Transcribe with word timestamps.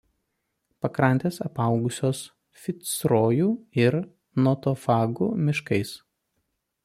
Pakrantės 0.85 1.35
apaugusios 1.47 2.21
ficrojų 2.63 3.51
ir 3.85 3.99
notofagų 4.49 5.31
miškais. 5.49 5.95